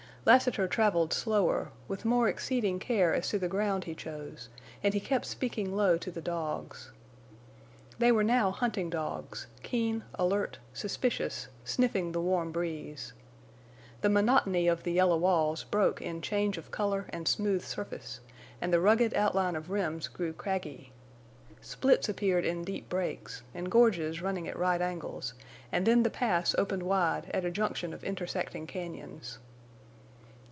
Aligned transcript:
Lassiter 0.23 0.67
traveled 0.67 1.13
slower, 1.13 1.71
with 1.87 2.05
more 2.05 2.29
exceeding 2.29 2.77
care 2.77 3.11
as 3.11 3.27
to 3.29 3.39
the 3.39 3.47
ground 3.47 3.85
he 3.85 3.95
chose, 3.95 4.49
and 4.83 4.93
he 4.93 4.99
kept 4.99 5.25
speaking 5.25 5.75
low 5.75 5.97
to 5.97 6.11
the 6.11 6.21
dogs. 6.21 6.91
They 7.97 8.11
were 8.11 8.23
now 8.23 8.51
hunting 8.51 8.91
dogs—keen, 8.91 10.03
alert, 10.13 10.59
suspicious, 10.73 11.47
sniffing 11.65 12.11
the 12.11 12.21
warm 12.21 12.51
breeze. 12.51 13.13
The 14.01 14.09
monotony 14.09 14.67
of 14.67 14.83
the 14.83 14.91
yellow 14.91 15.17
walls 15.17 15.63
broke 15.63 16.03
in 16.03 16.21
change 16.21 16.55
of 16.59 16.69
color 16.69 17.07
and 17.09 17.27
smooth 17.27 17.63
surface, 17.63 18.19
and 18.61 18.71
the 18.71 18.79
rugged 18.79 19.15
outline 19.15 19.55
of 19.55 19.71
rims 19.71 20.07
grew 20.07 20.33
craggy. 20.33 20.91
Splits 21.61 22.07
appeared 22.07 22.45
in 22.45 22.63
deep 22.63 22.89
breaks, 22.89 23.41
and 23.55 23.71
gorges 23.71 24.21
running 24.21 24.47
at 24.47 24.55
right 24.59 24.83
angles, 24.83 25.33
and 25.71 25.87
then 25.87 26.03
the 26.03 26.11
Pass 26.11 26.53
opened 26.59 26.83
wide 26.83 27.31
at 27.33 27.43
a 27.43 27.49
junction 27.49 27.91
of 27.91 28.03
intersecting 28.03 28.67
cañons. 28.67 29.39